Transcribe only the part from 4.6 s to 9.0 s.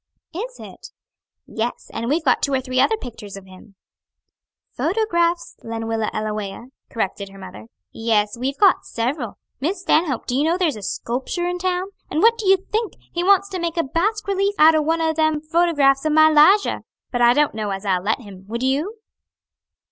"Photographs, Lenwilla Ellawea," corrected her mother. "Yes, we've got